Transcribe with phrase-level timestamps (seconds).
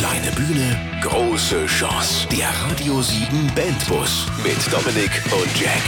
[0.00, 2.26] Kleine Bühne, große Chance.
[2.28, 5.82] Der Radio 7 Bandbus mit Dominik und Jack.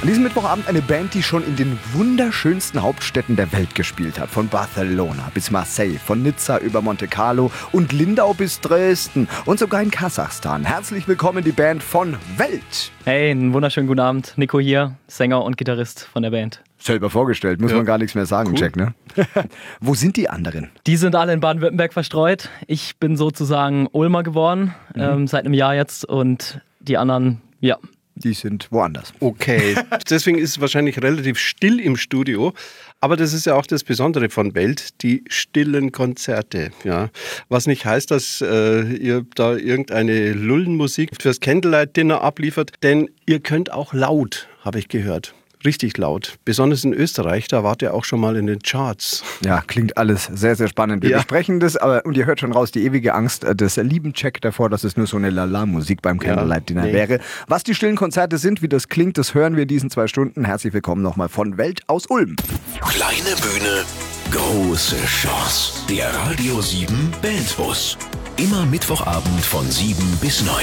[0.00, 4.28] An diesem Mittwochabend eine Band, die schon in den wunderschönsten Hauptstädten der Welt gespielt hat.
[4.28, 9.82] Von Barcelona bis Marseille, von Nizza über Monte Carlo und Lindau bis Dresden und sogar
[9.82, 10.64] in Kasachstan.
[10.64, 12.92] Herzlich willkommen, die Band von Welt.
[13.04, 14.34] Hey, einen wunderschönen guten Abend.
[14.36, 16.62] Nico hier, Sänger und Gitarrist von der Band.
[16.84, 17.78] Selber vorgestellt, muss Ja.
[17.78, 18.60] man gar nichts mehr sagen, Cool.
[18.60, 18.94] Jack, ne?
[19.80, 20.70] Wo sind die anderen?
[20.86, 22.50] Die sind alle in Baden-Württemberg verstreut.
[22.66, 26.04] Ich bin sozusagen Ulmer geworden, ähm, seit einem Jahr jetzt.
[26.04, 27.78] Und die anderen, ja,
[28.16, 29.14] Die sind woanders.
[29.20, 29.74] Okay,
[30.10, 32.52] deswegen ist es wahrscheinlich relativ still im Studio.
[33.00, 36.70] Aber das ist ja auch das Besondere von Welt, die stillen Konzerte.
[36.84, 37.08] Ja.
[37.48, 43.72] Was nicht heißt, dass äh, ihr da irgendeine Lullenmusik fürs Candlelight-Dinner abliefert, denn ihr könnt
[43.72, 45.34] auch laut, habe ich gehört.
[45.64, 46.34] Richtig laut.
[46.44, 49.22] Besonders in Österreich, da wart ihr auch schon mal in den Charts.
[49.44, 51.02] Ja, klingt alles sehr, sehr spannend.
[51.02, 51.16] Wir Ja.
[51.18, 54.40] besprechen das, aber und ihr hört schon raus, die ewige Angst äh, des lieben Check
[54.42, 56.92] davor, dass es nur so eine Lala-Musik beim Candlelight Dinner nee.
[56.92, 57.20] wäre.
[57.48, 60.44] Was die stillen Konzerte sind, wie das klingt, das hören wir in diesen zwei Stunden.
[60.44, 62.36] Herzlich willkommen nochmal von Welt aus Ulm.
[62.80, 63.84] Kleine Bühne,
[64.32, 65.72] große Chance.
[65.88, 67.96] Der Radio 7 Bandbus.
[68.36, 70.54] Immer Mittwochabend von 7 bis 9.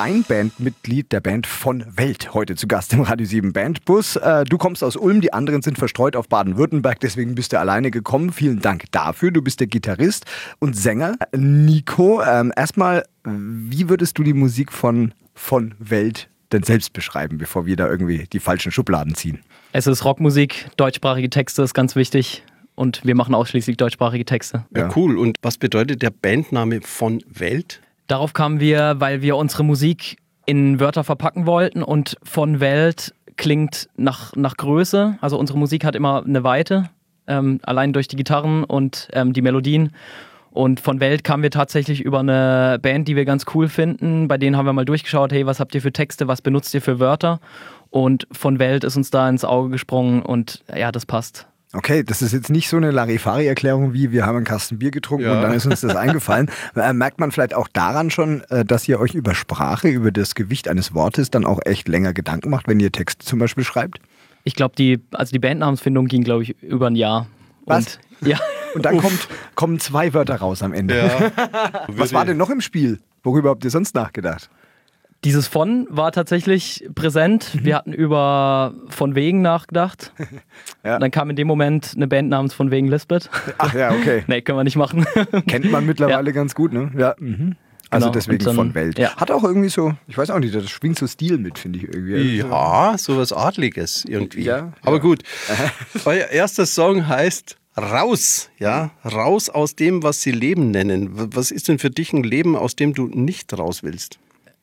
[0.00, 4.16] Ein Bandmitglied der Band von Welt heute zu Gast im Radio 7 Bandbus.
[4.16, 7.90] Äh, du kommst aus Ulm, die anderen sind verstreut auf Baden-Württemberg, deswegen bist du alleine
[7.90, 8.32] gekommen.
[8.32, 9.30] Vielen Dank dafür.
[9.30, 10.24] Du bist der Gitarrist
[10.58, 11.16] und Sänger.
[11.32, 17.36] Äh, Nico, ähm, erstmal, wie würdest du die Musik von, von Welt denn selbst beschreiben,
[17.36, 19.40] bevor wir da irgendwie die falschen Schubladen ziehen?
[19.72, 22.42] es ist Rockmusik, deutschsprachige Texte ist ganz wichtig.
[22.74, 24.64] Und wir machen ausschließlich deutschsprachige Texte.
[24.74, 24.92] Ja, Ja.
[24.96, 25.18] cool.
[25.18, 27.82] Und was bedeutet der Bandname von Welt?
[28.10, 33.88] Darauf kamen wir, weil wir unsere Musik in Wörter verpacken wollten und von Welt klingt
[33.96, 35.16] nach, nach Größe.
[35.20, 36.90] Also unsere Musik hat immer eine Weite,
[37.28, 39.92] ähm, allein durch die Gitarren und ähm, die Melodien.
[40.50, 44.26] Und von Welt kamen wir tatsächlich über eine Band, die wir ganz cool finden.
[44.26, 46.82] Bei denen haben wir mal durchgeschaut, hey, was habt ihr für Texte, was benutzt ihr
[46.82, 47.38] für Wörter?
[47.90, 51.46] Und von Welt ist uns da ins Auge gesprungen und ja, das passt.
[51.72, 55.26] Okay, das ist jetzt nicht so eine Larifari-Erklärung wie wir haben einen Kasten Bier getrunken
[55.26, 55.34] Ja.
[55.36, 56.50] und dann ist uns das eingefallen.
[56.74, 60.34] Äh, merkt man vielleicht auch daran schon, äh, dass ihr euch über Sprache, über das
[60.34, 64.00] Gewicht eines Wortes dann auch echt länger Gedanken macht, wenn ihr Texte zum Beispiel schreibt?
[64.42, 67.28] Ich glaube, die, also die Bandnamensfindung ging, glaube ich, über ein Jahr.
[67.66, 68.00] Was?
[68.20, 68.38] Und, ja.
[68.74, 71.32] Und dann kommt, kommen zwei Wörter raus am Ende.
[71.88, 73.00] Was war denn noch im Spiel?
[73.24, 74.48] Worüber habt ihr sonst nachgedacht?
[75.24, 77.50] Dieses von war tatsächlich präsent.
[77.54, 77.64] Mhm.
[77.64, 80.12] Wir hatten über von wegen nachgedacht.
[80.82, 80.98] Ja.
[80.98, 83.28] Dann kam in dem Moment eine Band namens von wegen Lisbeth.
[83.58, 84.24] Ach ja, okay.
[84.28, 85.04] nee, können wir nicht machen.
[85.46, 86.90] Kennt man mittlerweile ganz gut, ne?
[86.96, 87.14] Ja.
[87.18, 87.56] Mhm.
[87.90, 88.98] Also Genau, deswegen dann- von Welt.
[88.98, 89.14] ja.
[89.16, 91.84] Hat auch irgendwie so, ich weiß auch nicht, das schwingt so Stil mit, finde ich
[91.84, 92.38] irgendwie.
[92.38, 94.42] Ja, sowas Adliges irgendwie.
[94.44, 95.02] Ja, Aber ja.
[95.02, 95.22] gut.
[96.06, 101.10] Euer erster Song heißt Raus, ja, raus aus dem, was sie Leben nennen.
[101.12, 104.18] Was ist denn für dich ein Leben, aus dem du nicht raus willst?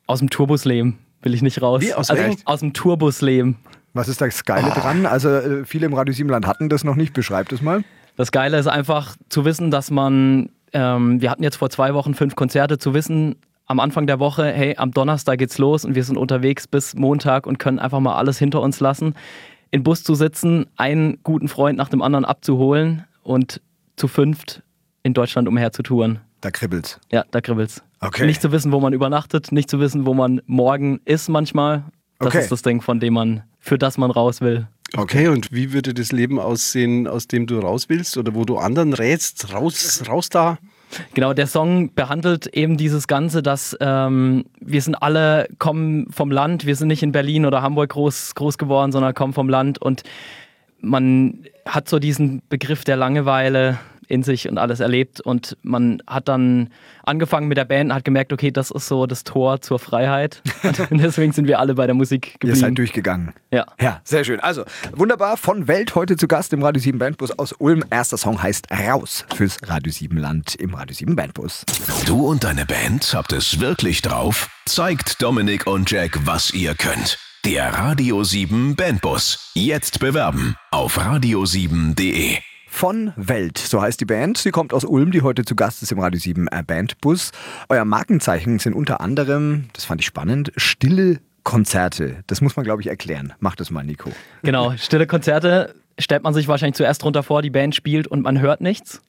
[0.07, 1.81] Aus dem Turbusleben will ich nicht raus.
[1.81, 3.57] Wie, aus also, aus dem Turbusleben.
[3.93, 5.05] Was ist das Geile dran?
[5.05, 7.13] Also äh, viele im Radio Siebenland hatten das noch nicht.
[7.13, 7.83] Beschreibt es mal.
[8.15, 12.13] Das Geile ist einfach zu wissen, dass man, ähm, wir hatten jetzt vor zwei Wochen
[12.15, 13.35] fünf Konzerte, zu wissen,
[13.67, 17.45] am Anfang der Woche, hey, am Donnerstag geht's los und wir sind unterwegs bis Montag
[17.45, 19.13] und können einfach mal alles hinter uns lassen.
[19.71, 23.61] In Bus zu sitzen, einen guten Freund nach dem anderen abzuholen und
[23.97, 24.63] zu fünft
[25.03, 26.19] in Deutschland umherzutouren.
[26.39, 26.99] Da kribbelt's.
[27.11, 27.83] Ja, da kribbelt's.
[27.99, 28.25] Okay.
[28.25, 31.83] Nicht zu wissen, wo man übernachtet, nicht zu wissen, wo man morgen ist manchmal.
[32.19, 32.39] Das Okay.
[32.39, 34.67] ist das Ding, von dem man, für das man raus will.
[34.95, 38.57] Okay, und wie würde das Leben aussehen, aus dem du raus willst oder wo du
[38.57, 39.53] anderen rätst?
[39.53, 40.57] Raus, raus da?
[41.13, 46.65] Genau, der Song behandelt eben dieses Ganze, dass ähm, wir sind alle, kommen vom Land,
[46.65, 50.03] wir sind nicht in Berlin oder Hamburg groß, groß geworden, sondern kommen vom Land und
[50.79, 56.27] man hat so diesen Begriff der Langeweile in sich und alles erlebt und man hat
[56.27, 56.69] dann
[57.03, 60.41] angefangen mit der Band und hat gemerkt, okay, das ist so das Tor zur Freiheit
[60.89, 62.59] und deswegen sind wir alle bei der Musik Ihr geblieben.
[62.59, 63.33] seid durchgegangen.
[63.51, 63.65] Ja.
[63.79, 64.39] Ja, sehr schön.
[64.39, 64.63] Also,
[64.95, 65.37] wunderbar.
[65.37, 67.83] Von Welt heute zu Gast im Radio 7 Bandbus aus Ulm.
[67.89, 71.65] Erster Song heißt Raus fürs Radio 7 Land im Radio 7 Bandbus.
[72.05, 74.49] Du und deine Band habt es wirklich drauf?
[74.65, 77.17] Zeigt Dominik und Jack, was ihr könnt.
[77.45, 79.51] Der Radio 7 Bandbus.
[79.53, 82.37] Jetzt bewerben auf radio7.de.
[82.77, 84.37] Von Welt, so heißt die Band.
[84.37, 87.31] Sie kommt aus Ulm, die heute zu Gast ist im Radio 7 äh, Bandbus.
[87.69, 92.17] Euer Markenzeichen sind unter anderem, das fand ich spannend, stille Konzerte.
[92.27, 93.33] Das muss man, glaube ich, erklären.
[93.39, 94.11] Mach das mal, Nico.
[94.43, 98.39] Genau, stille Konzerte stellt man sich wahrscheinlich zuerst drunter vor, die Band spielt und man
[98.39, 99.01] hört nichts.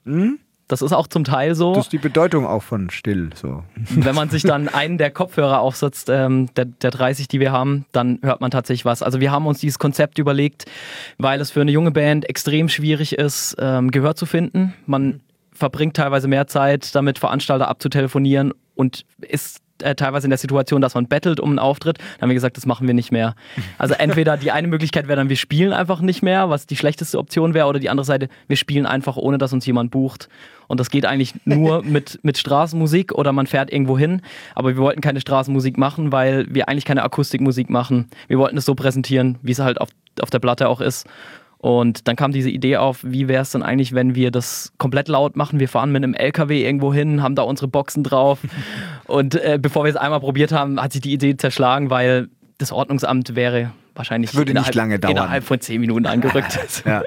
[0.69, 1.75] Das ist auch zum Teil so.
[1.75, 3.31] Das ist die Bedeutung auch von still.
[3.35, 3.65] So.
[3.91, 7.87] Wenn man sich dann einen der Kopfhörer aufsetzt, ähm, der, der 30, die wir haben,
[7.93, 9.03] dann hört man tatsächlich was.
[9.03, 10.67] Also wir haben uns dieses Konzept überlegt,
[11.17, 14.75] weil es für eine junge Band extrem schwierig ist, ähm, Gehör zu finden.
[14.87, 15.21] Man
[15.53, 20.95] verbringt teilweise mehr Zeit damit, Veranstalter abzutelefonieren und ist äh, teilweise in der Situation, dass
[20.95, 21.99] man bettelt um einen Auftritt.
[21.99, 23.35] Dann haben wir gesagt, das machen wir nicht mehr.
[23.79, 27.19] Also entweder die eine Möglichkeit wäre dann, wir spielen einfach nicht mehr, was die schlechteste
[27.19, 30.29] Option wäre, oder die andere Seite, wir spielen einfach, ohne dass uns jemand bucht.
[30.67, 34.23] Und das geht eigentlich nur mit, mit Straßenmusik oder man fährt irgendwo hin.
[34.55, 38.09] Aber wir wollten keine Straßenmusik machen, weil wir eigentlich keine Akustikmusik machen.
[38.29, 39.89] Wir wollten es so präsentieren, wie es halt auf,
[40.21, 41.07] auf der Platte auch ist.
[41.59, 45.09] Und dann kam diese Idee auf, wie wäre es denn eigentlich, wenn wir das komplett
[45.09, 45.59] laut machen?
[45.59, 48.39] Wir fahren mit einem LKW irgendwo hin, haben da unsere Boxen drauf.
[49.07, 52.29] Und äh, bevor wir es einmal probiert haben, hat sich die Idee zerschlagen, weil
[52.59, 55.17] das Ordnungsamt wäre wahrscheinlich Würde nicht lange dauern.
[55.17, 56.85] innerhalb von zehn Minuten angerückt.
[56.87, 57.03] Ja.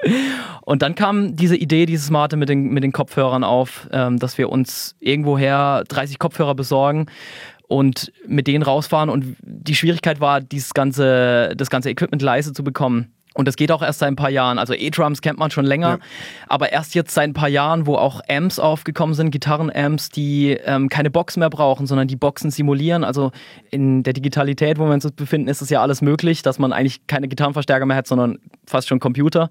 [0.60, 4.38] Und dann kam diese Idee, diese smarte mit den, mit den Kopfhörern auf, ähm, dass
[4.38, 7.06] wir uns irgendwoher 30 Kopfhörer besorgen
[7.68, 9.08] und mit denen rausfahren.
[9.08, 13.12] Und die Schwierigkeit war, dieses ganze, das ganze Equipment leise zu bekommen.
[13.34, 14.58] Und das geht auch erst seit ein paar Jahren.
[14.58, 15.98] Also E-Drums kennt man schon länger, Ja.
[16.48, 20.88] aber erst jetzt seit ein paar Jahren, wo auch Amps aufgekommen sind, Gitarren-Amps, die ähm,
[20.90, 23.04] keine Box mehr brauchen, sondern die Boxen simulieren.
[23.04, 23.32] Also
[23.70, 27.06] in der Digitalität, wo wir uns befinden, ist es ja alles möglich, dass man eigentlich
[27.06, 29.48] keine Gitarrenverstärker mehr hat, sondern fast schon Computer.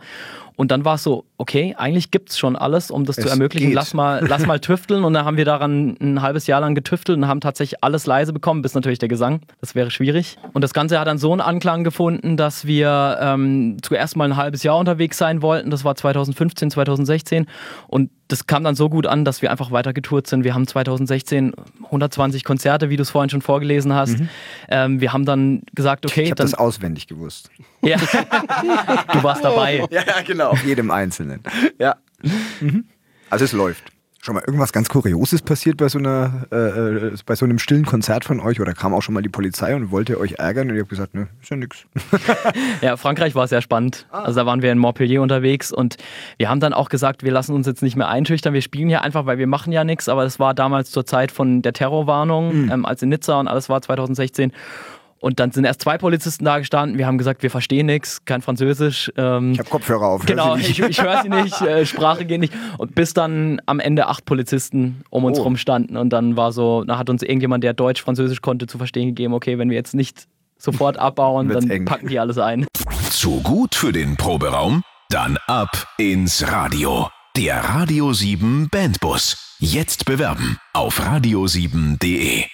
[0.56, 3.32] Und dann war es so, okay, eigentlich gibt es schon alles, um das zu Es
[3.32, 3.68] ermöglichen.
[3.70, 3.76] geht.
[3.76, 5.04] Lass mal, lass mal tüfteln.
[5.04, 8.34] Und dann haben wir daran ein halbes Jahr lang getüftelt und haben tatsächlich alles leise
[8.34, 9.42] bekommen, bis natürlich der Gesang.
[9.60, 10.38] Das wäre schwierig.
[10.54, 14.38] Und das Ganze hat dann so einen Anklang gefunden, dass wir ähm, zuerst mal ein
[14.38, 15.72] halbes Jahr unterwegs sein wollten.
[15.72, 17.48] Das war 2015, 2016.
[17.88, 20.44] Und das kam dann so gut an, dass wir einfach weiter getourt sind.
[20.44, 21.54] Wir haben 2016
[21.86, 24.16] 120 Konzerte, wie du es vorhin schon vorgelesen hast.
[24.70, 26.26] Ähm, wir haben dann gesagt, okay, Mhm.
[26.26, 27.50] Ich habe das auswendig gewusst.
[27.82, 27.98] ja.
[27.98, 29.86] du warst dabei.
[29.92, 30.50] Ja, ja, genau.
[30.52, 31.42] Auf jedem Einzelnen.
[31.80, 31.96] Ja.
[32.60, 32.86] Mhm.
[33.30, 33.91] Also es läuft.
[34.24, 37.86] Schon mal irgendwas ganz Kurioses passiert bei so, einer, äh, äh, bei so einem stillen
[37.86, 38.62] Konzert von euch?
[38.62, 41.16] Oder kam auch schon mal die Polizei und wollte euch ärgern und ihr habt gesagt,
[41.16, 41.86] ne, ist ja nix.
[42.82, 44.06] Ja, Frankreich war sehr spannend.
[44.12, 45.98] Also da waren wir in Montpellier unterwegs und
[46.38, 48.54] wir haben dann auch gesagt, wir lassen uns jetzt nicht mehr einschüchtern.
[48.54, 50.08] Wir spielen hier einfach, weil wir machen ja nichts.
[50.08, 53.70] Aber das war damals zur Zeit von der Terrorwarnung, ähm, als in Nizza und alles
[53.70, 54.52] war 2016.
[55.22, 56.98] Und dann sind erst zwei Polizisten da gestanden.
[56.98, 59.12] Wir haben gesagt, wir verstehen nichts, kein Französisch.
[59.18, 60.22] Ähm, Ich habe Kopfhörer auf.
[60.22, 60.90] hör Genau, sie ich, nicht.
[60.90, 62.54] ich höre sie nicht, äh, Sprache geht nicht.
[62.80, 65.44] Und bis dann am Ende acht Polizisten um uns Oh.
[65.44, 65.96] rum standen.
[65.96, 69.34] Und dann war so, da hat uns irgendjemand, der Deutsch, Französisch konnte, zu verstehen gegeben,
[69.36, 70.26] okay, wenn wir jetzt nicht
[70.58, 71.86] sofort abbauen, dann eng.
[71.86, 72.66] packen die alles ein.
[73.12, 74.82] Zu gut für den Proberaum?
[75.10, 77.10] Dann ab ins Radio.
[77.38, 79.56] Der Radio 7 Bandbus.
[79.60, 82.46] Jetzt bewerben auf radio7.de.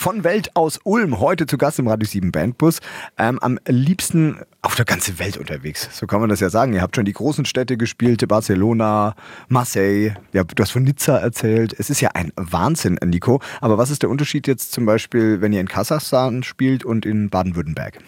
[0.00, 2.78] Von Welt aus Ulm, heute zu Gast im Radio 7 Bandbus.
[3.18, 5.88] Ähm, am liebsten auf der ganzen Welt unterwegs.
[5.90, 6.72] So kann man das ja sagen.
[6.72, 9.16] Ihr habt schon die großen Städte gespielt, Barcelona,
[9.48, 10.14] Marseille.
[10.32, 11.74] Ja, du hast von Nizza erzählt.
[11.76, 13.40] Es ist ja ein Wahnsinn, Nico.
[13.60, 17.28] Aber was ist der Unterschied jetzt zum Beispiel, wenn ihr in Kasachstan spielt und in
[17.28, 17.98] Baden-Württemberg?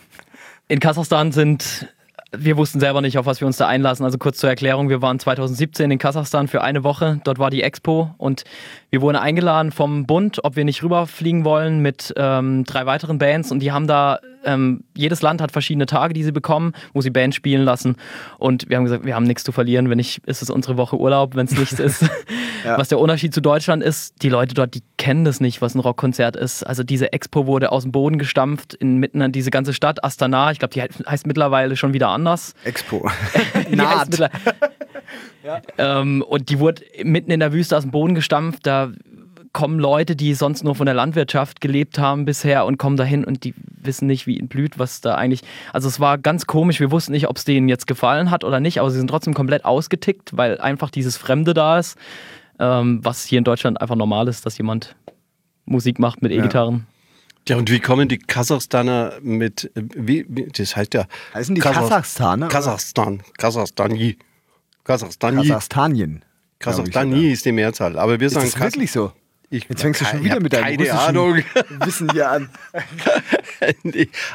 [0.69, 1.89] In Kasachstan sind,
[2.31, 4.05] wir wussten selber nicht, auf was wir uns da einlassen.
[4.05, 7.21] Also kurz zur Erklärung, wir waren 2017 in Kasachstan für eine Woche.
[7.25, 8.45] Dort war die Expo und
[8.91, 13.53] wir wurden eingeladen vom Bund, ob wir nicht rüberfliegen wollen mit ähm, drei weiteren Bands.
[13.53, 17.11] Und die haben da, ähm, jedes Land hat verschiedene Tage, die sie bekommen, wo sie
[17.11, 17.97] Bands spielen lassen.
[18.39, 19.89] Und wir haben gesagt, wir haben nichts zu verlieren.
[19.91, 21.37] Wenn nicht, ist es unsere Woche Urlaub.
[21.37, 22.05] Wenn es nichts ist,
[22.65, 25.81] was der Unterschied zu Deutschland ist, die Leute dort, die kennen das nicht, was ein
[25.81, 26.65] Rockkonzert ist.
[26.65, 30.51] Also diese Expo wurde aus dem Boden gestampft, inmitten an diese ganze Stadt, Astana.
[30.51, 32.55] Ich glaube, die heißt- mittlerweile schon wieder anders.
[32.65, 33.09] Expo.
[33.71, 34.19] Naht.
[35.79, 38.67] Ähm, und die wurde mitten in der Wüste aus dem Boden gestampft.
[38.67, 38.93] Da
[39.53, 43.43] kommen Leute, die sonst nur von der Landwirtschaft gelebt haben bisher und kommen dahin und
[43.43, 45.43] die wissen nicht, wie ihnen blüht, was da eigentlich.
[45.73, 46.79] Also es war ganz komisch.
[46.79, 49.35] Wir wussten nicht, ob es denen jetzt gefallen hat oder nicht, aber sie sind trotzdem
[49.35, 51.99] komplett ausgetickt, weil einfach dieses Fremde da ist,
[52.61, 54.95] ähm, was hier in Deutschland einfach normal ist, dass jemand
[55.65, 56.87] Musik macht mit E-Gitarren.
[57.49, 61.07] Ja, und wie kommen die Kasachstaner mit, äh, wie, wie das heißt ja.
[61.35, 62.49] Heißen die Kasach- Kasachstaner?
[62.49, 64.17] Kasachstan, Kasachstani.
[64.85, 65.47] Kasachstani.
[65.49, 66.11] Kasachstanien.
[66.21, 66.25] glaub
[66.59, 66.59] ich
[66.93, 67.99] Kasachstani ist die Mehrzahl.
[67.99, 68.47] Aber wir sogar.
[68.47, 69.13] sagen Ist wirklich so?
[69.53, 71.43] Ich, Jetzt fängst du schon wieder mit deinem Keine russischen Ahnung.
[71.85, 72.51] Wissen hier an.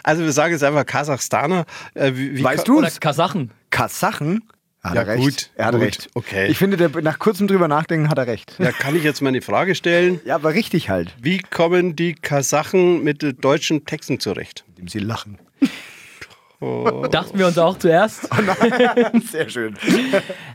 [0.03, 1.65] Also wir sagen jetzt einfach Kasachstaner.
[1.93, 2.99] Äh, wie, wie Weißt du Oder es?
[2.99, 3.51] Kasachen.
[3.69, 4.43] Kasachen?
[4.83, 5.19] Hat Ja, er recht.
[5.23, 6.09] gut, Er hat gut, recht.
[6.13, 6.47] okay.
[6.47, 8.55] Ich finde, der, nach kurzem drüber nachdenken hat er recht.
[8.59, 10.19] Ja, kann ich jetzt mal eine Frage stellen?
[10.25, 11.15] Ja, aber richtig halt.
[11.19, 14.63] Wie kommen die Kasachen mit deutschen Texten zurecht?
[14.69, 15.39] Indem sie lachen.
[17.12, 18.29] Dachten wir uns auch zuerst.
[19.31, 19.75] Sehr schön.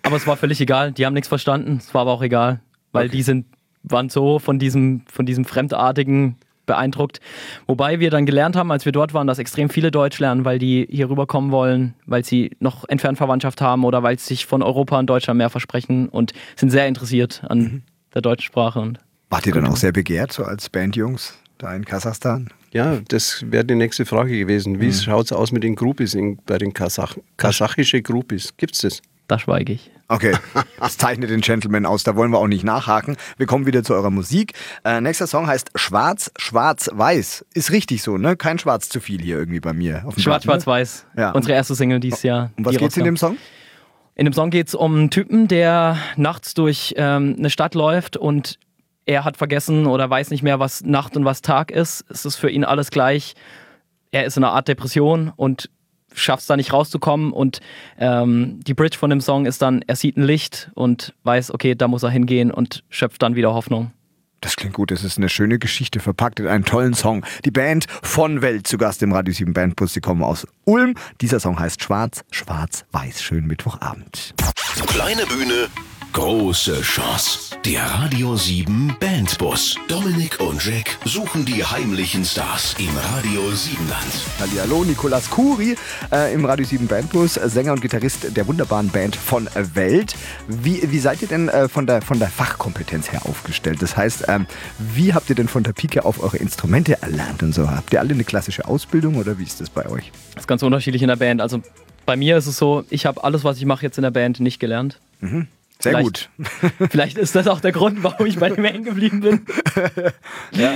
[0.03, 0.93] Aber es war völlig egal.
[0.93, 1.79] Die haben nichts verstanden.
[1.81, 2.61] Es war aber auch egal,
[2.93, 3.47] weil die sind,
[3.83, 6.37] waren so von diesem, von diesem Fremdartigen
[6.67, 7.21] beeindruckt.
[7.67, 10.61] Wobei wir dann gelernt haben, als wir dort waren, dass extrem viele Deutsch lernen, weil
[10.61, 14.63] die hier rüberkommen wollen, weil sie noch entfernt Verwandtschaft haben oder weil sie sich von
[14.63, 17.83] Europa und Deutschland mehr versprechen und sind sehr interessiert an
[18.15, 18.81] der deutschen Sprache.
[18.81, 18.99] Und
[19.31, 22.51] Wart ihr dann auch sehr begehrt, so als Bandjungs da in Kasachstan?
[22.73, 24.81] Ja, das wäre die nächste Frage gewesen.
[24.81, 27.23] Wie schaut es aus mit den Groupies in, bei den Kasachen?
[27.37, 29.03] Kasachische Groupies, gibt es das?
[29.31, 29.91] da schweige ich.
[30.09, 30.37] Okay,
[30.81, 33.17] das zeichnet den Gentleman aus, da wollen wir auch nicht nachhaken.
[33.37, 34.55] Wir kommen wieder zu eurer Musik.
[34.85, 37.45] Äh, nächster Song heißt Schwarz, Schwarz, Weiß.
[37.55, 38.37] Ist richtig so, ne?
[38.37, 40.03] Kein Schwarz zu viel hier irgendwie bei mir.
[40.05, 41.07] Auf dem Schwarz, Blatt, Schwarz, Weiß.
[41.17, 41.31] Ja.
[41.31, 42.51] Unsere erste Single dieses Jahr.
[42.57, 43.09] Um was die geht's in rauskam.
[43.09, 43.37] dem Song?
[44.17, 48.17] In dem Song geht es um einen Typen, der nachts durch ähm, eine Stadt läuft
[48.17, 48.59] und
[49.07, 52.05] er hat vergessen oder weiß nicht mehr, was Nacht und was Tag ist.
[52.09, 53.35] Es ist für ihn alles gleich.
[54.11, 55.71] Er ist in einer Art Depression und
[56.15, 57.33] schafft es da nicht rauszukommen.
[57.33, 57.61] Und
[57.99, 61.75] ähm, die Bridge von dem Song ist dann, er sieht ein Licht und weiß, okay,
[61.75, 63.93] da muss er hingehen und schöpft dann wieder Hoffnung.
[64.41, 67.27] Das klingt gut, das ist eine schöne Geschichte, verpackt in einen tollen Song.
[67.45, 70.95] Die Band von Welt zu Gast im Radio 7 Bandbus, sie kommen aus Ulm.
[71.21, 73.23] Dieser Song heißt Schwarz, Schwarz, Weiß.
[73.23, 74.35] Schönen Mittwochabend.
[74.87, 75.69] Kleine Bühne,
[76.13, 77.57] große Chance.
[77.65, 79.77] Der Radio 7 Bandbus.
[79.87, 84.41] Dominik und Jack suchen die heimlichen Stars im Radio 7-Land.
[84.41, 85.77] Hallihallo, Nikolas Kuri
[86.11, 90.15] äh, im Radio 7 Bandbus, Sänger und Gitarrist der wunderbaren Band von Welt.
[90.49, 93.83] Wie, wie seid ihr denn äh, von, der, von der Fachkompetenz her aufgestellt?
[93.83, 94.47] Das heißt, ähm,
[94.79, 97.71] wie habt ihr denn von der Pike auf eure Instrumente erlernt und so?
[97.71, 100.11] Habt ihr alle eine klassische Ausbildung oder wie ist das bei euch?
[100.35, 101.41] Das ist ganz unterschiedlich in der Band.
[101.41, 101.63] Also
[102.07, 104.41] bei mir ist es so, ich habe alles, was ich mache jetzt in der Band,
[104.41, 104.99] nicht gelernt.
[105.81, 106.71] Sehr Vielleicht- gut.
[106.91, 109.47] Vielleicht ist das auch der Grund, warum ich bei dem hängen geblieben bin.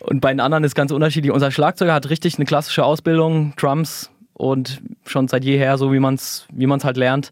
[0.00, 1.32] Und bei den anderen ist ganz unterschiedlich.
[1.32, 6.14] Unser Schlagzeuger hat richtig eine klassische Ausbildung, Drums und schon seit jeher so, wie man
[6.14, 7.30] es wie man's halt lernt.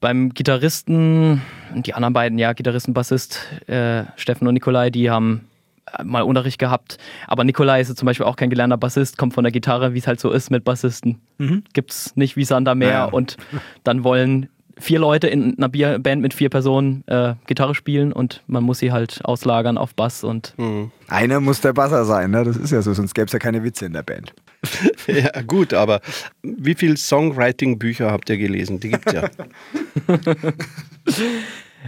[0.00, 1.42] Beim Gitarristen,
[1.74, 5.46] die anderen beiden, ja, Gitarristen, Bassist, äh, Steffen und Nikolai, die haben
[5.96, 6.98] äh, mal Unterricht gehabt.
[7.28, 10.06] Aber Nikolai ist zum Beispiel auch kein gelernter Bassist, kommt von der Gitarre, wie es
[10.06, 11.20] halt so ist mit Bassisten.
[11.72, 12.90] Gibt's nicht wie Sander mehr.
[12.90, 13.04] Ja.
[13.04, 13.36] Und
[13.84, 18.42] dann wollen vier Leute in einer Bier- Band mit vier Personen äh, Gitarre spielen und
[18.46, 20.54] man muss sie halt auslagern auf Bass und
[21.08, 22.44] Einer muss der Basser sein, ne?
[22.44, 24.34] das ist ja so, sonst gäbe es ja keine Witze in der Band.
[25.06, 26.00] Ja, gut, aber
[26.42, 28.80] wie viele Songwriting-Bücher habt ihr gelesen?
[28.80, 29.28] Die gibt's ja.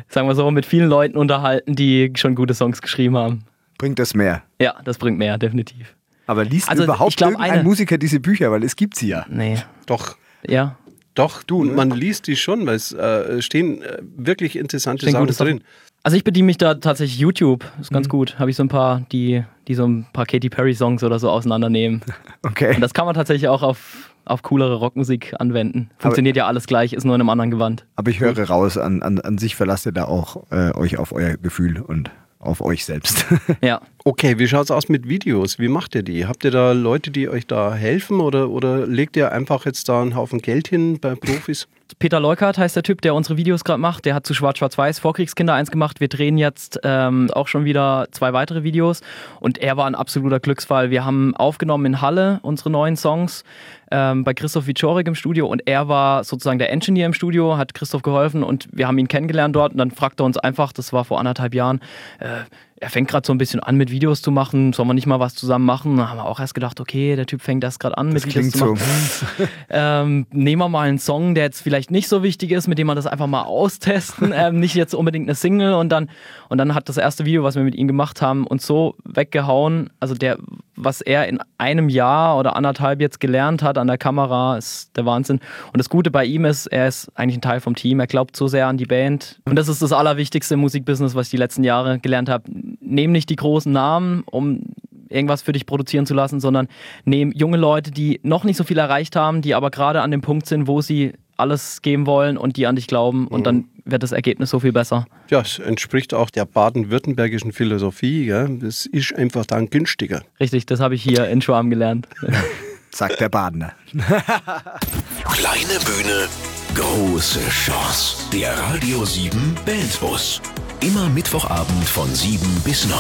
[0.09, 3.45] sagen wir so, mit vielen Leuten unterhalten, die schon gute Songs geschrieben haben.
[3.79, 4.43] Bringt das mehr?
[4.61, 5.95] Ja, das bringt mehr, definitiv.
[6.27, 8.51] Aber liest Also, überhaupt ich glaub, irgendein eine- Musiker diese Bücher?
[8.53, 9.27] Weil es gibt sie ja.
[9.29, 9.57] Nee.
[9.87, 10.17] Doch,
[10.47, 10.77] Ja.
[11.19, 15.47] Doch, du, man liest die schon, weil es äh, stehen äh, wirklich interessante Stehen Sachen
[15.47, 15.65] drin.
[16.05, 18.39] Also ich bediene mich da tatsächlich YouTube, ist ganz gut.
[18.39, 21.31] Habe ich so ein paar, die, die so ein paar Katy Perry Songs oder so
[21.31, 22.03] auseinandernehmen.
[22.47, 22.75] Okay.
[22.75, 25.91] Und das kann man tatsächlich auch auf, auf coolere Rockmusik anwenden.
[25.99, 27.85] Funktioniert ja alles gleich, ist nur in einem anderen Gewand.
[27.97, 31.13] Aber ich höre raus, an, an, an sich verlasst ihr da auch äh, euch auf
[31.13, 33.27] euer Gefühl und auf euch selbst.
[33.61, 33.81] Ja.
[34.09, 35.59] Okay, wie schaut's aus mit Videos?
[35.59, 36.25] Wie macht ihr die?
[36.25, 40.01] Habt ihr da Leute, die euch da helfen oder, oder legt ihr einfach jetzt da
[40.01, 41.69] einen Haufen Geld hin bei Profis?
[41.99, 44.05] Peter Leukert heißt der Typ, der unsere Videos gerade macht.
[44.05, 46.01] Der hat zu Schwarz-Schwarz-Weiß Vorkriegskinder eins gemacht.
[46.01, 49.01] Wir drehen jetzt ähm, auch schon wieder zwei weitere Videos.
[49.41, 50.91] Und er war ein absoluter Glücksfall.
[50.91, 53.43] Wir haben aufgenommen in Halle unsere neuen Songs
[53.91, 55.47] ähm, bei Christoph Wiczorek im Studio.
[55.47, 58.43] Und er war sozusagen der Engineer im Studio, hat Christoph geholfen.
[58.43, 59.73] Und wir haben ihn kennengelernt dort.
[59.73, 61.81] Und dann fragte er uns einfach, das war vor anderthalb Jahren,
[62.21, 62.45] äh,
[62.81, 64.73] er fängt gerade so ein bisschen an mit Videos zu machen.
[64.73, 65.97] Sollen wir nicht mal was zusammen machen?
[65.97, 68.27] Da haben wir auch erst gedacht, okay, der Typ fängt das gerade an mit Das
[68.27, 68.73] Videos klingt zu so.
[68.75, 72.79] machen ähm, nehmen wir mal einen Song, der jetzt vielleicht nicht so wichtig ist, mit
[72.79, 76.11] dem wir das einfach mal austesten, ähm, nicht jetzt unbedingt eine Single und dann
[76.49, 79.91] und dann hat das erste Video, was wir mit ihm gemacht haben, uns so weggehauen.
[80.01, 80.39] Also der,
[80.77, 85.05] was er in einem Jahr oder anderthalb jetzt gelernt hat an der Kamera, ist der
[85.05, 85.41] Wahnsinn.
[85.73, 88.01] Und das Gute bei ihm ist, er ist eigentlich ein Teil vom Team.
[88.01, 91.27] Er glaubt so sehr an die Band und das ist das Allerwichtigste im Musikbusiness, was
[91.27, 92.45] ich die letzten Jahre gelernt habe.
[92.81, 94.63] Nehm nicht die großen Namen, um
[95.11, 96.69] irgendwas für dich produzieren zu lassen, sondern
[97.05, 100.21] nehmen junge Leute, die noch nicht so viel erreicht haben, die aber gerade an dem
[100.21, 104.03] Punkt sind, wo sie alles geben wollen und die an dich glauben und dann wird
[104.03, 105.07] das Ergebnis so viel besser.
[105.31, 108.27] Ja, es entspricht auch der baden-württembergischen Philosophie.
[108.27, 108.59] Gell?
[108.61, 110.23] Das ist einfach dann günstiger.
[110.41, 112.09] Richtig, das habe ich hier in Schwarm gelernt.
[112.91, 113.73] Sagt der Badener.
[113.93, 116.29] Kleine Bühne,
[116.75, 118.17] große Chance.
[118.33, 120.41] Der Radio 7 Bandbus.
[120.81, 122.99] Immer Mittwochabend von 7 bis 9.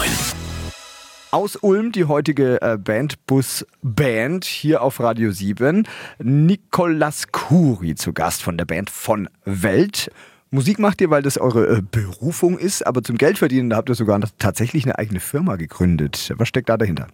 [1.30, 5.86] Aus Ulm die heutige äh, Bandbus Band hier auf Radio 7.
[6.20, 10.10] Nikolas Kuri zu Gast von der Band von Welt.
[10.50, 14.18] Musik macht ihr, weil das eure äh, Berufung ist, aber zum Geldverdienen, habt ihr sogar
[14.38, 16.32] tatsächlich eine eigene Firma gegründet.
[16.38, 17.08] Was steckt da dahinter?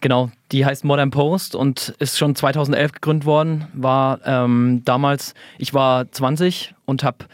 [0.00, 3.68] Genau, die heißt Modern Post und ist schon 2011 gegründet worden.
[3.72, 7.26] War ähm, damals, ich war 20 und habe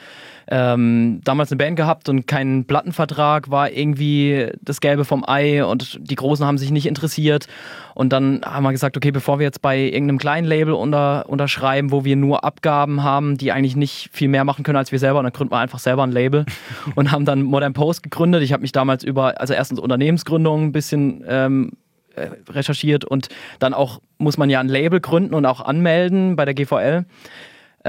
[0.48, 5.98] ähm, damals eine Band gehabt und keinen Plattenvertrag, war irgendwie das Gelbe vom Ei und
[6.00, 7.48] die Großen haben sich nicht interessiert.
[7.94, 11.90] Und dann haben wir gesagt, okay, bevor wir jetzt bei irgendeinem kleinen Label unter, unterschreiben,
[11.90, 15.22] wo wir nur Abgaben haben, die eigentlich nicht viel mehr machen können als wir selber,
[15.22, 16.44] dann gründen wir einfach selber ein Label
[16.94, 18.42] und haben dann Modern Post gegründet.
[18.42, 21.72] Ich habe mich damals über, also erstens Unternehmensgründung ein bisschen ähm,
[22.14, 26.44] äh, recherchiert und dann auch muss man ja ein Label gründen und auch anmelden bei
[26.44, 27.04] der GVL.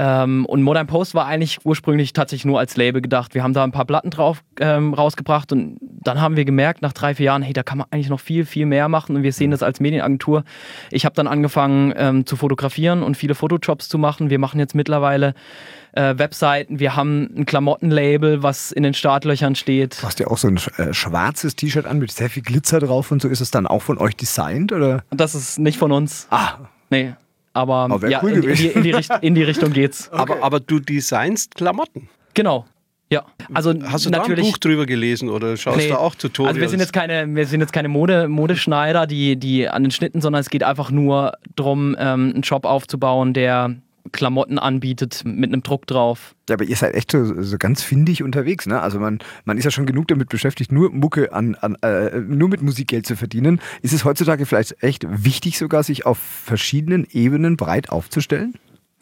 [0.00, 3.34] Ähm, und Modern Post war eigentlich ursprünglich tatsächlich nur als Label gedacht.
[3.34, 6.92] Wir haben da ein paar Platten drauf ähm, rausgebracht und dann haben wir gemerkt, nach
[6.92, 9.32] drei, vier Jahren, hey, da kann man eigentlich noch viel, viel mehr machen und wir
[9.32, 10.44] sehen das als Medienagentur.
[10.92, 14.30] Ich habe dann angefangen ähm, zu fotografieren und viele Fotojobs zu machen.
[14.30, 15.34] Wir machen jetzt mittlerweile
[15.92, 20.00] äh, Webseiten, wir haben ein Klamottenlabel, was in den Startlöchern steht.
[20.00, 23.10] Du hast ja auch so ein äh, schwarzes T-Shirt an mit sehr viel Glitzer drauf
[23.10, 23.26] und so.
[23.26, 25.02] Ist es dann auch von euch designt oder?
[25.10, 26.28] Das ist nicht von uns.
[26.30, 26.58] Ah,
[26.90, 27.14] Nee.
[27.52, 30.08] Aber Aber ja, cool in, in, die, in, die Richt in die Richtung geht's.
[30.12, 32.08] Aber, aber du designst Klamotten.
[32.34, 32.66] Genau.
[33.10, 33.24] Ja.
[33.54, 34.50] Also Hast du da ein natürlich.
[34.50, 35.88] Buch drüber gelesen oder schaust Nee.
[35.88, 36.50] du auch Tutorials?
[36.56, 39.90] Also wir sind jetzt keine, wir sind jetzt keine Mode, Modeschneider, die, die an den
[39.90, 43.76] Schnitten, sondern es geht einfach nur darum, ähm, einen Shop aufzubauen, der
[44.12, 46.34] Klamotten anbietet mit einem Druck drauf.
[46.48, 48.80] Ja, aber ihr seid echt so, so ganz findig unterwegs, ne?
[48.80, 52.48] Also man, man ist ja schon genug damit beschäftigt, nur Mucke an, an äh, nur
[52.48, 53.60] mit Musik Geld zu verdienen.
[53.82, 58.54] Ist es heutzutage vielleicht echt wichtig, sogar sich auf verschiedenen Ebenen breit aufzustellen?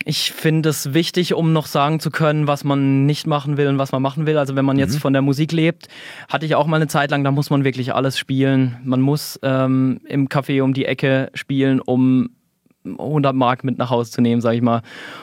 [0.04, 3.78] Ich finde es wichtig, um noch sagen zu können, was man nicht machen will und
[3.78, 4.36] was man machen will.
[4.36, 5.88] Also wenn man jetzt von der Musik lebt,
[6.28, 8.76] hatte ich auch mal eine Zeit lang, da muss man wirklich alles spielen.
[8.84, 12.30] Man muss ähm, im Café um die Ecke spielen, um
[12.86, 14.82] 100 Mark mit nach Hause zu nehmen, sage ich mal,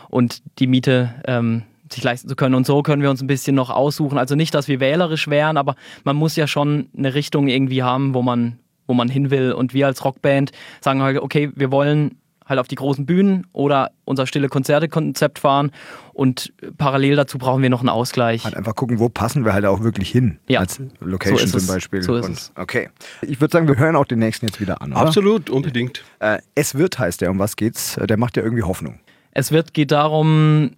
[0.09, 2.55] und die Miete ähm, sich leisten zu können.
[2.55, 4.17] Und so können wir uns ein bisschen noch aussuchen.
[4.17, 8.13] Also nicht, dass wir wählerisch wären, aber man muss ja schon eine Richtung irgendwie haben,
[8.13, 9.53] wo man, wo man hin will.
[9.53, 10.51] Und wir als Rockband
[10.81, 15.71] sagen halt, okay, wir wollen halt auf die großen Bühnen oder unser stille Konzerte-Konzept fahren
[16.13, 18.43] und parallel dazu brauchen wir noch einen Ausgleich.
[18.43, 20.39] Halt einfach gucken, wo passen wir halt auch wirklich hin.
[20.47, 20.59] Ja.
[20.59, 21.67] Als Location So ist zum es.
[21.67, 22.01] Beispiel.
[22.01, 22.51] So ist Und- es.
[22.55, 22.89] Okay.
[23.21, 24.91] Ich würde sagen, wir hören auch den nächsten jetzt wieder an.
[24.91, 25.01] Oder?
[25.01, 26.03] Absolut, unbedingt.
[26.19, 27.31] Äh, es wird heißt der.
[27.31, 27.97] Um was geht's?
[27.97, 28.99] Äh, Der macht ja irgendwie Hoffnung.
[29.31, 30.71] Es wird, geht darum,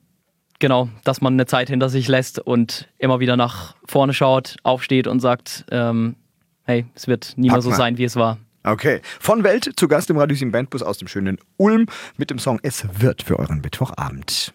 [0.60, 5.07] genau, dass man eine Zeit hinter sich lässt und immer wieder nach vorne schaut, aufsteht
[5.07, 6.15] und sagt, ähm,
[6.63, 7.75] hey, es wird nie Pack mehr so mal.
[7.75, 8.38] sein, wie es war.
[8.65, 9.01] Okay.
[9.19, 11.86] Von Welt zu Gast im 7 Bandbus aus dem schönen Ulm
[12.17, 14.53] mit dem Song Es wird für euren Mittwochabend.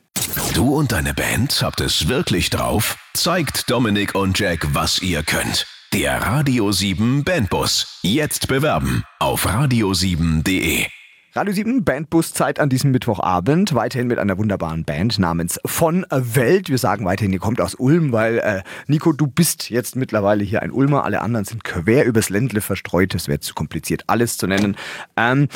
[0.54, 2.96] Du und deine Band habt es wirklich drauf?
[3.14, 5.66] Zeigt Dominik und Jack, was ihr könnt.
[5.92, 8.00] Der Radio 7 Bandbus.
[8.02, 10.86] Jetzt bewerben auf radio7.de.
[11.32, 13.72] Radio 7 Bandbus Zeit an diesem Mittwochabend.
[13.72, 16.68] Weiterhin mit einer wunderbaren Band namens Von Welt.
[16.68, 20.60] Wir sagen weiterhin, ihr kommt aus Ulm, weil äh, Nico, du bist jetzt mittlerweile hier
[20.60, 21.04] ein Ulmer.
[21.04, 23.14] Alle anderen sind quer übers Ländle verstreut.
[23.14, 24.76] Es wäre zu kompliziert, alles zu nennen.
[25.16, 25.46] Ähm,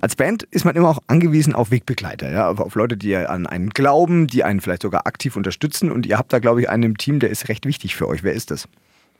[0.00, 3.48] als Band ist man immer auch angewiesen auf Wegbegleiter, ja, auf auf Leute, die an
[3.48, 5.90] einen glauben, die einen vielleicht sogar aktiv unterstützen.
[5.90, 8.22] Und ihr habt da, glaube ich, einen im Team, der ist recht wichtig für euch.
[8.22, 8.68] Wer ist das?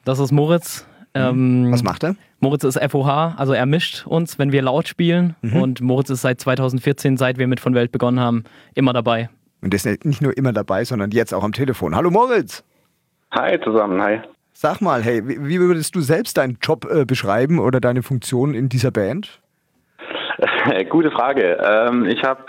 [0.04, 0.86] Das ist Moritz.
[1.16, 2.16] Ähm, Was macht er?
[2.40, 5.34] Moritz ist FOH, also er mischt uns, wenn wir laut spielen.
[5.42, 9.30] Und Moritz ist seit 2014, seit wir mit von Welt begonnen haben, immer dabei.
[9.62, 11.96] Und der ist nicht nur immer dabei, sondern jetzt auch am Telefon.
[11.96, 12.62] Hallo Moritz!
[13.32, 14.20] Hi zusammen, hi.
[14.52, 18.54] Sag mal, hey, wie, wie würdest du selbst deinen Job äh, beschreiben oder deine Funktion
[18.54, 19.40] in dieser Band?
[20.90, 21.58] Gute Frage.
[21.62, 22.44] Ähm, ich habe,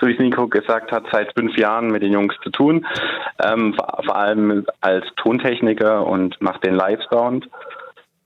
[0.00, 2.86] so wie es Nico gesagt hat, seit fünf Jahren mit den Jungs zu tun.
[3.44, 7.48] Ähm, vor, vor allem als Tontechniker und mache den Live-Sound.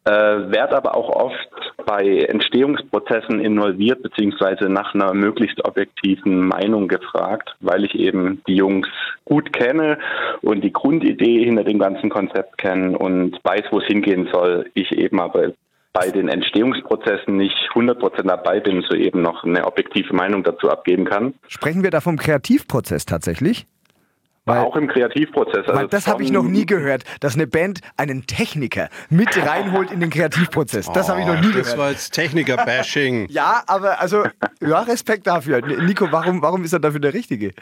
[0.06, 1.48] Äh, werd aber auch oft
[1.84, 8.86] bei Entstehungsprozessen involviert, beziehungsweise nach einer möglichst objektiven Meinung gefragt, weil ich eben die Jungs
[9.24, 9.98] gut kenne
[10.42, 14.70] und die Grundidee hinter dem ganzen Konzept kenne und weiß, wo es hingehen soll.
[14.74, 15.52] Ich eben aber
[15.92, 21.04] bei den Entstehungsprozessen nicht 100% dabei bin, so eben noch eine objektive Meinung dazu abgeben
[21.04, 21.34] kann.
[21.48, 23.66] Sprechen wir da vom Kreativprozess tatsächlich?
[24.46, 25.66] Weil, auch im Kreativprozess.
[25.66, 29.90] weil also das habe ich noch nie gehört, dass eine Band einen Techniker mit reinholt
[29.90, 30.88] in den Kreativprozess.
[30.92, 31.78] Das habe ich noch nie Das gehört.
[31.78, 33.26] war jetzt Techniker-Bashing.
[33.36, 34.24] Ja, aber also,
[34.60, 35.60] ja, Respekt dafür.
[35.60, 37.52] Nico, warum, warum ist er dafür der Richtige?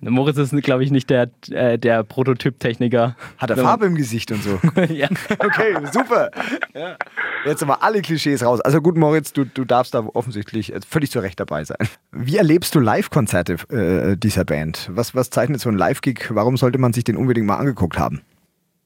[0.00, 3.16] Moritz ist, glaube ich, nicht der, äh, der Prototyp-Techniker.
[3.38, 4.58] Hat er Farbe im Gesicht und so?
[4.88, 5.08] ja.
[5.38, 6.30] Okay, super.
[6.74, 6.96] Ja.
[7.44, 8.60] Jetzt aber alle Klischees raus.
[8.60, 11.88] Also gut, Moritz, du, du darfst da offensichtlich äh, völlig zu Recht dabei sein.
[12.12, 14.88] Wie erlebst du Live-Konzerte äh, dieser Band?
[14.92, 16.28] Was, was zeichnet so ein Live-Gig?
[16.30, 18.22] Warum sollte man sich den unbedingt mal angeguckt haben?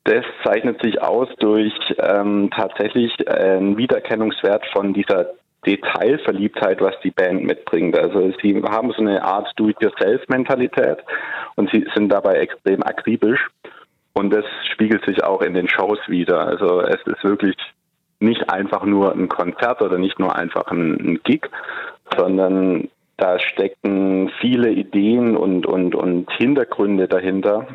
[0.04, 5.26] Das zeichnet sich aus durch ähm, tatsächlich einen Wiedererkennungswert von dieser
[5.68, 7.98] Detailverliebtheit, was die Band mitbringt.
[7.98, 10.98] Also sie haben so eine Art Do-it-yourself-Mentalität
[11.56, 13.46] und sie sind dabei extrem akribisch
[14.14, 16.40] und das spiegelt sich auch in den Shows wieder.
[16.40, 17.54] Also es ist wirklich
[18.18, 21.42] nicht einfach nur ein Konzert oder nicht nur einfach ein, ein Gig,
[22.16, 27.66] sondern da stecken viele Ideen und, und, und Hintergründe dahinter.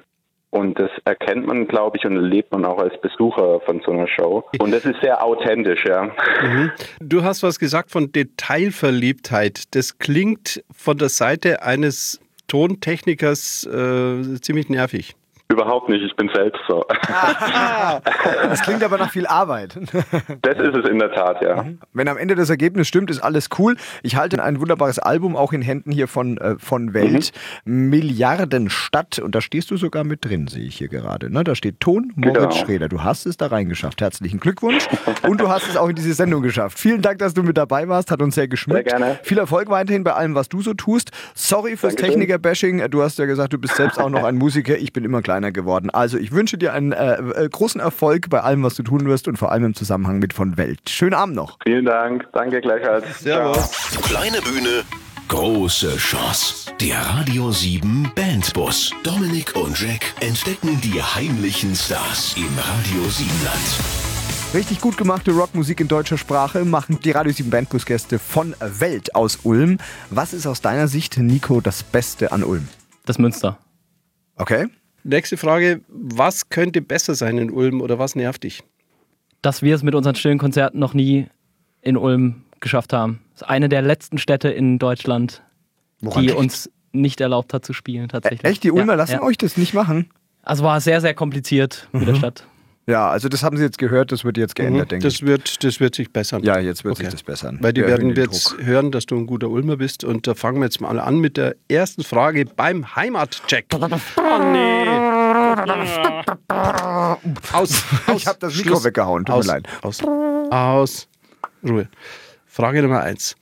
[0.53, 4.07] Und das erkennt man, glaube ich, und erlebt man auch als Besucher von so einer
[4.07, 4.43] Show.
[4.59, 6.11] Und das ist sehr authentisch, ja.
[6.99, 9.73] Du hast was gesagt von Detailverliebtheit.
[9.73, 15.15] Das klingt von der Seite eines Tontechnikers äh, ziemlich nervig.
[15.51, 16.83] Überhaupt nicht, ich bin selbst so.
[18.49, 19.77] Das klingt aber nach viel Arbeit.
[20.41, 21.65] Das ist es in der Tat, ja.
[21.93, 23.75] Wenn am Ende das Ergebnis stimmt, ist alles cool.
[24.01, 27.31] Ich halte ein wunderbares Album auch in Händen hier von, äh, von Welt.
[27.65, 29.19] Milliardenstadt.
[29.19, 31.29] Und da stehst du sogar mit drin, sehe ich hier gerade.
[31.31, 31.43] Ne?
[31.43, 32.51] Da steht Ton Moritz Genau.
[32.65, 32.89] Schreder.
[32.89, 34.01] Du hast es da reingeschafft.
[34.01, 34.87] Herzlichen Glückwunsch.
[35.27, 36.79] Und du hast es auch in diese Sendung geschafft.
[36.79, 38.11] Vielen Dank, dass du mit dabei warst.
[38.11, 38.89] Hat uns sehr geschmückt.
[38.89, 39.19] Sehr gerne.
[39.23, 41.11] Viel Erfolg weiterhin bei allem, was du so tust.
[41.35, 41.95] Sorry fürs.
[41.95, 42.89] Techniker-Bashing.
[42.89, 44.77] Du hast ja gesagt, du bist selbst auch noch ein Musiker.
[44.77, 45.89] Ich bin immer kleiner geworden.
[45.89, 49.27] Also ich wünsche dir einen äh, äh, großen Erfolg bei allem, was du tun wirst
[49.27, 50.87] und vor allem im Zusammenhang mit von Welt.
[50.89, 51.57] Schönen Abend noch.
[51.63, 52.27] Vielen Dank.
[52.33, 53.19] Danke gleichfalls.
[53.19, 53.71] Servus.
[54.03, 54.83] Kleine Bühne,
[55.29, 56.71] große Chance.
[56.79, 58.91] Der Radio 7 Bandbus.
[59.03, 64.53] Dominik und Jack entdecken die heimlichen Stars im Radio 7 Land.
[64.53, 69.39] Richtig gut gemachte Rockmusik in deutscher Sprache machen die Radio 7 Bandbus-Gäste von Welt aus
[69.41, 69.79] Ulm.
[70.11, 72.67] Was ist aus deiner Sicht, Nico, das Beste an Ulm?
[73.07, 73.57] Das Münster.
[74.35, 74.67] Okay?
[75.03, 78.63] Nächste Frage: Was könnte besser sein in Ulm oder was nervt dich?
[79.41, 81.27] Dass wir es mit unseren stillen Konzerten noch nie
[81.81, 83.19] in Ulm geschafft haben.
[83.33, 85.43] Das ist eine der letzten Städte in Deutschland,
[85.99, 86.39] Woran die liegt's?
[86.41, 88.43] uns nicht erlaubt hat zu spielen, tatsächlich.
[88.45, 88.63] Echt?
[88.63, 89.21] Die Ulmer ja, lassen ja.
[89.23, 90.09] euch das nicht machen?
[90.43, 92.05] Also war sehr, sehr kompliziert mit Mhm.
[92.05, 92.47] der Stadt.
[92.85, 95.21] Ja, also das haben sie jetzt gehört, das wird jetzt geändert, denke ich.
[95.21, 95.25] Mhm.
[95.27, 96.43] das, wird, das wird sich bessern.
[96.43, 97.03] Ja, jetzt wird Okay.
[97.05, 97.57] sich das bessern.
[97.61, 98.61] Weil die Wir werden den jetzt Druck.
[98.65, 100.03] hören, dass du ein guter Ulmer bist.
[100.03, 103.67] Und da fangen wir jetzt mal an mit der ersten Frage beim Heimatcheck.
[103.73, 103.87] Oh
[104.51, 104.83] nee.
[106.49, 107.49] Aus.
[107.53, 107.83] aus
[108.17, 108.83] Ich hab das Mikro Schluss.
[108.83, 109.67] weggehauen, tut mir aus, leid.
[109.81, 110.01] Aus.
[110.03, 111.07] Aus.
[111.65, 111.87] Ruhe.
[112.45, 113.35] Frage Nummer eins.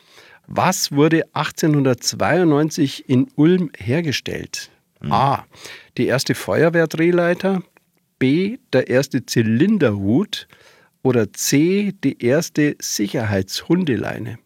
[0.47, 4.69] Was wurde 1892 in Ulm hergestellt?
[5.01, 5.11] Hm.
[5.11, 5.45] A.
[5.97, 7.61] Die erste Feuerwehrdrehleiter.
[8.21, 8.57] B.
[8.71, 10.47] Der erste Zylinderhut.
[11.03, 11.93] Oder C.
[12.03, 14.37] Die erste Sicherheitshundeleine.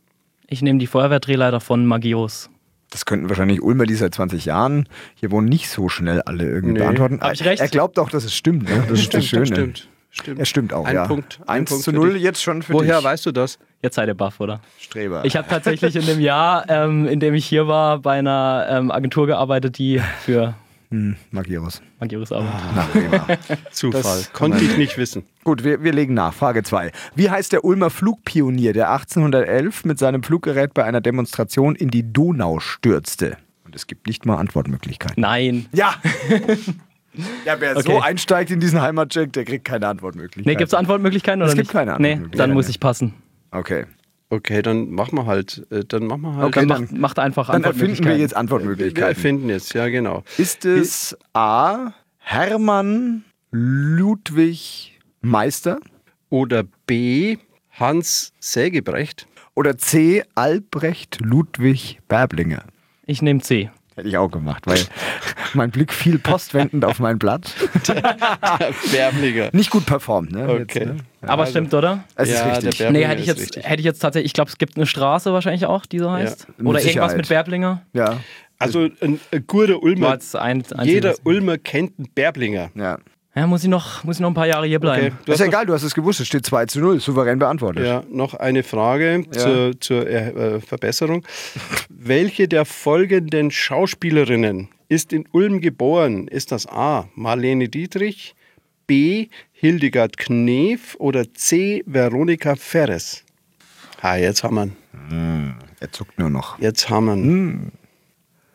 [0.48, 2.50] Ich nehme die Feuerwehrdrehleiter von Magios.
[2.92, 6.74] Das könnten wahrscheinlich Ulmer, die seit 20 Jahren hier wohnen, nicht so schnell alle irgendwie
[6.76, 6.80] Nee.
[6.80, 7.20] beantworten.
[7.20, 7.62] Hab ich recht?
[7.62, 8.70] Er glaubt auch, dass es stimmt.
[8.70, 8.84] Ne?
[8.88, 9.46] Das ist das Schöne.
[9.48, 9.90] Stimmt.
[10.12, 10.40] Stimmt.
[10.40, 11.08] Er stimmt auch, Ein ja.
[11.08, 11.40] Punkt.
[11.46, 12.24] ein 1 Punkt zu für 0 dich.
[12.24, 13.04] jetzt schon für Woher dich.
[13.04, 13.60] weißt du das?
[13.82, 14.62] Jetzt seid ihr baff, oder?
[14.80, 15.26] Streber.
[15.26, 18.92] Ich habe tatsächlich in dem Jahr, ähm, in dem ich hier war, bei einer ähm,
[18.92, 20.56] Agentur gearbeitet, die für
[20.92, 21.82] hm, Magirus.
[22.00, 22.32] Arbeitet.
[22.76, 23.28] Na, prima.
[23.72, 24.02] Zufall.
[24.02, 25.24] Das Konnte ich nicht wissen.
[25.44, 26.34] Gut, wir, wir legen nach.
[26.34, 26.92] Frage 2.
[27.16, 32.12] Wie heißt der Ulmer Flugpionier, der 1811 mit seinem Fluggerät bei einer Demonstration in die
[32.12, 33.38] Donau stürzte?
[33.66, 35.20] Und es gibt nicht mal Antwortmöglichkeiten.
[35.22, 35.66] Nein.
[35.74, 35.96] Ja!
[37.46, 38.00] ja, wer so Okay.
[38.04, 40.50] einsteigt in diesen Heimatcheck, der kriegt keine Antwortmöglichkeiten.
[40.52, 41.72] Nee, gibt es Antwortmöglichkeiten oder Es gibt nicht?
[41.74, 42.38] keine Nee, Antwortmöglichkeiten.
[42.38, 42.72] dann Nee, muss nee.
[42.72, 43.14] ich passen.
[43.52, 43.86] Okay.
[44.30, 45.66] Okay, dann machen wir halt.
[45.70, 46.48] äh, Dann machen wir halt.
[46.48, 48.22] Okay, Dann dann- macht, macht einfach Dann erfinden wir Antwortmöglichkeiten.
[48.22, 49.08] jetzt wir Antwortmöglichkeiten.
[49.10, 50.24] erfinden jetzt, ja genau.
[50.38, 51.92] Ist es A.
[52.18, 55.80] Hermann Ludwig Meister
[56.30, 57.38] Oder B.
[57.72, 59.28] Hans Sägebrecht.
[59.54, 60.24] oder C.
[60.34, 62.64] Albrecht Ludwig Berblinger?
[63.06, 63.70] Ich nehme C.
[63.96, 64.80] Hätte ich auch gemacht, weil
[65.54, 67.54] mein Blick fiel postwendend auf mein Blatt.
[68.92, 69.50] Bärblinger.
[69.54, 70.44] Nicht gut performt, ne?
[70.50, 70.80] Okay.
[70.80, 70.98] Jetzt, ne?
[71.22, 72.04] Aber stimmt, oder?
[72.16, 72.78] Es ist Ja, der richtig.
[72.80, 73.70] Bärblinger Nee, hätte ich ist jetzt, richtig.
[73.70, 76.48] hätte ich jetzt tatsächlich, ich glaube, es gibt eine Straße wahrscheinlich auch, die so heißt.
[76.58, 76.96] mit Oder Sicherheit.
[76.98, 77.82] irgendwas mit Berblinger.
[77.94, 78.18] Ja,
[78.60, 80.10] Also ein, ein guter Ulmer.
[80.10, 80.20] ein,
[80.64, 82.72] einziges- Jeder Ulmer kennt einen Bärblinger.
[82.76, 82.98] ja.
[83.36, 85.08] Ja, muss ich, noch, muss ich noch ein paar Jahre hier bleiben.
[85.08, 85.16] Okay.
[85.26, 87.84] Du ist ja egal, du hast es gewusst, es steht 2 zu 0, souverän beantwortet.
[87.84, 91.26] noch, ja, noch eine Frage zur, zur äh, Verbesserung.
[91.90, 96.30] Welche der folgenden Schauspielerinnen ist in Ulm geboren?
[96.30, 97.10] Ist das A.
[97.16, 98.36] Marlene Dietrich,
[98.88, 99.28] B.
[99.52, 101.84] Hildegard Knef oder C.
[101.86, 103.26] Veronika Ferres?
[104.02, 105.56] Ah, jetzt haben wir ihn.
[105.82, 106.58] Er zuckt nur noch.
[106.60, 107.72] Jetzt haben wir ihn.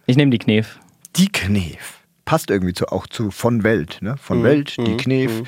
[0.07, 0.79] Ich nehme die Knef.
[1.17, 2.00] Die Knef.
[2.31, 4.15] Passt irgendwie zu, auch zu von Welt, ne?
[4.23, 5.43] Von Welt, die Knef.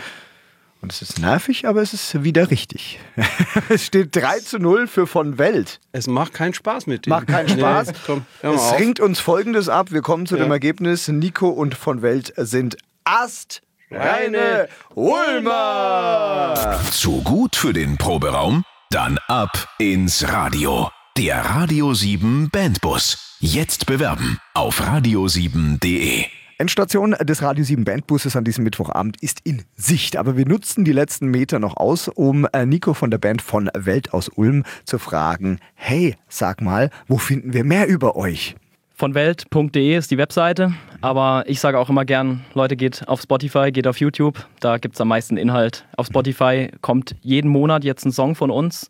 [0.81, 2.99] Und es ist nervig, aber es ist wieder richtig.
[3.69, 5.79] es steht 3 zu 0 für von Welt.
[5.93, 7.11] Es macht keinen Spaß mit dir.
[7.11, 7.87] Macht keinen Spaß.
[7.87, 8.81] Nee, komm, es auf.
[8.81, 9.93] ringt uns folgendes ab.
[9.93, 10.43] Wir kommen zu Ja.
[10.43, 11.07] dem Ergebnis.
[11.07, 13.63] Nico und von Welt sind Ast.
[13.89, 16.81] Reine Ulmer!
[16.91, 18.65] Zu gut für den Proberaum?
[18.91, 20.91] Dann ab ins Radio.
[21.17, 23.37] Der Radio 7 Bandbus.
[23.39, 26.25] Jetzt bewerben auf radio7.de.
[26.63, 30.17] Endstation des Radio 7 Bandbusses an diesem Mittwochabend ist in Sicht.
[30.17, 33.69] Aber wir nutzen die letzten Meter noch aus, um äh, Nico von der Band von
[33.75, 38.55] Welt aus Ulm zu fragen: Hey, sag mal, wo finden wir mehr über euch?
[38.95, 43.73] Von welt.de ist die Webseite, aber ich sage auch immer gern, Leute, geht auf Spotify,
[43.73, 45.85] geht auf YouTube, da gibt es am meisten Inhalt.
[45.97, 48.89] Auf Spotify kommt jeden Monat jetzt ein Song von uns,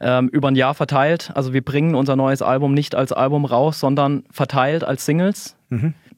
[0.00, 1.32] ähm, über ein Jahr verteilt.
[1.34, 5.54] Also wir bringen unser neues Album nicht als Album raus, sondern verteilt als Singles.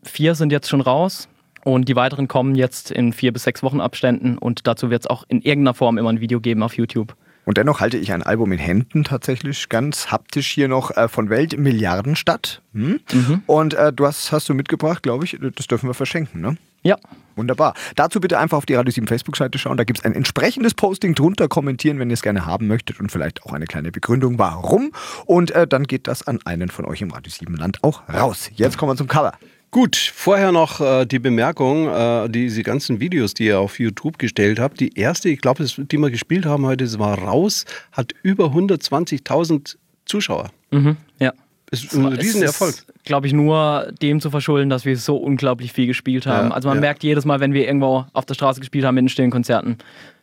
[0.06, 1.28] Vier sind jetzt schon raus
[1.64, 5.06] und die weiteren kommen jetzt in vier bis sechs Wochen Abständen und dazu wird es
[5.06, 7.16] auch in irgendeiner Form immer ein Video geben auf YouTube.
[7.44, 11.30] Und dennoch halte ich ein Album in Händen tatsächlich ganz haptisch hier noch äh, von
[11.30, 12.60] Welt Milliardenstadt.
[12.72, 13.00] Hm?
[13.46, 16.56] Und äh, du hast, hast du mitgebracht, glaube ich, das dürfen wir verschenken, ne?
[16.82, 16.96] Ja,
[17.36, 17.74] Wunderbar.
[17.96, 19.76] Dazu bitte einfach auf die Radio 7 Facebook-Seite schauen.
[19.76, 21.48] Da gibt es ein entsprechendes Posting drunter.
[21.48, 24.90] Kommentieren, wenn ihr es gerne haben möchtet und vielleicht auch eine kleine Begründung, warum.
[25.26, 28.50] Und äh, dann geht das an einen von euch im Radio 7 Land auch raus.
[28.54, 29.34] Jetzt kommen wir zum Cover.
[29.70, 34.58] Gut, vorher noch äh, die Bemerkung, äh, diese ganzen Videos, die ihr auf YouTube gestellt
[34.58, 34.80] habt.
[34.80, 39.76] Die erste, ich glaube, die wir gespielt haben heute, das war raus, hat über 120.000
[40.06, 40.50] Zuschauer.
[40.70, 41.32] mhm, ja.
[41.72, 42.74] Ist ein Riesenerfolg.
[43.04, 46.50] glaube ich, nur dem zu verschulden, dass wir so unglaublich viel gespielt haben.
[46.50, 46.82] Ja, also man ja.
[46.82, 49.76] merkt jedes Mal, wenn wir irgendwo auf der Straße gespielt haben, in den stillen Konzerten,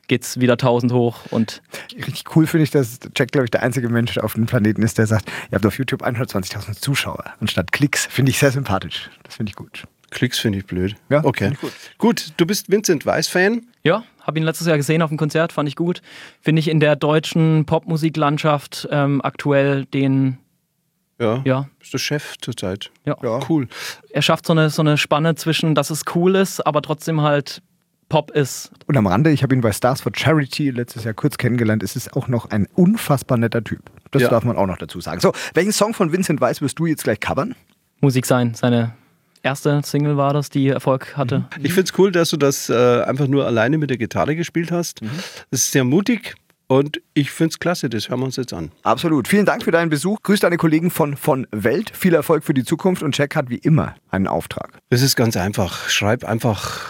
[0.07, 1.61] geht's wieder tausend hoch und
[1.95, 4.97] Richtig cool finde ich, dass Jack, glaube ich, der einzige Mensch auf dem Planeten ist,
[4.97, 8.05] der sagt, ihr habt auf YouTube 120.000 Zuschauer anstatt Klicks.
[8.05, 9.09] Finde ich sehr sympathisch.
[9.23, 9.83] Das finde ich gut.
[10.11, 10.95] Klicks finde ich blöd.
[11.09, 11.53] Ja, okay.
[11.59, 11.71] gut.
[11.97, 13.65] gut, du bist Vincent Weiss-Fan.
[13.83, 16.01] Ja, habe ihn letztes Jahr gesehen auf dem Konzert, fand ich gut.
[16.41, 20.37] Finde ich in der deutschen Popmusiklandschaft ähm, aktuell den,
[21.19, 21.41] Ja.
[21.45, 22.91] ja, Bist du Chef zurzeit.
[23.05, 23.15] ja.
[23.23, 23.39] Ja.
[23.49, 23.67] Cool.
[24.11, 27.61] Er schafft so eine, so eine Spanne zwischen, dass es cool ist, aber trotzdem halt
[28.09, 28.71] Pop ist.
[28.87, 31.95] Und am Rande, ich habe ihn bei Stars for Charity letztes Jahr kurz kennengelernt, es
[31.95, 33.81] ist auch noch ein unfassbar netter Typ.
[34.11, 34.29] Das Ja.
[34.29, 35.19] darf man auch noch dazu sagen.
[35.19, 37.55] So, welchen Song von Vincent Weiss wirst du jetzt gleich covern?
[38.01, 38.53] Musik sein.
[38.53, 38.93] Seine
[39.41, 41.45] erste Single war das, die Erfolg hatte.
[41.61, 44.71] Ich finde es cool, dass du das äh, einfach nur alleine mit der Gitarre gespielt
[44.71, 45.01] hast.
[45.51, 46.35] Das ist sehr mutig
[46.67, 47.89] und ich finde es klasse.
[47.89, 48.71] Das hören wir uns jetzt an.
[48.83, 49.27] Absolut.
[49.27, 50.21] Vielen Dank für deinen Besuch.
[50.23, 51.91] Grüß deine Kollegen von von Welt.
[51.95, 54.79] Viel Erfolg für die Zukunft und Jack hat wie immer einen Auftrag.
[54.89, 55.89] Das ist ganz einfach.
[55.89, 56.81] Schreib einfach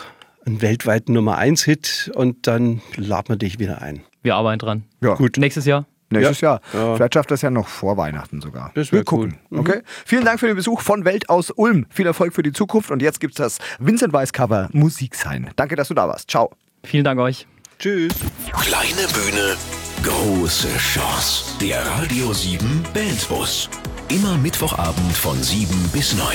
[0.46, 4.02] einen weltweiten Nummer 1 Hit und dann laden wir dich wieder ein.
[4.22, 4.84] Wir arbeiten dran.
[5.02, 5.16] Ja.
[5.16, 5.38] Gut.
[5.38, 5.86] Nächstes Jahr.
[6.10, 6.50] Nächstes Ja.
[6.50, 6.62] Jahr.
[6.74, 6.96] Ja.
[6.96, 8.72] Vielleicht schafft das ja noch vor Weihnachten sogar.
[8.76, 9.38] Das wär Wir gucken.
[9.52, 9.58] cool.
[9.58, 9.60] Mhm.
[9.60, 9.82] Okay.
[10.06, 11.86] Vielen Dank für den Besuch von Welt aus Ulm.
[11.90, 12.92] Viel Erfolg für die Zukunft.
[12.92, 15.50] Und jetzt gibt es das Vincent Weiss Cover Musik sein.
[15.56, 16.30] Danke, dass du da warst.
[16.30, 16.52] Ciao.
[16.84, 17.48] Vielen Dank euch.
[17.80, 18.14] Tschüss.
[18.62, 19.56] Kleine Bühne,
[20.04, 21.46] große Chance.
[21.60, 23.70] Der Radio 7 Bandbus.
[24.10, 26.28] Immer Mittwochabend von 7 bis 9.